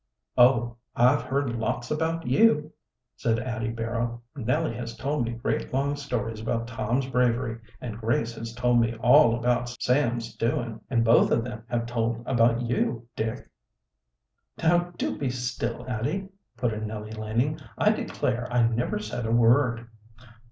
[0.35, 2.73] "Oh, I've heard lots about you!"
[3.15, 4.23] said Addie Barrow.
[4.35, 8.95] "Nellie has told me great, long stories about Tom's bravery, and Grace has told me
[8.95, 13.47] all about Sam's doings, and both of them have told about you, Dick"
[14.63, 17.59] "Now, do be still, Addie!" put in Nellie Laning.
[17.77, 19.87] "I declare, I never said a word!"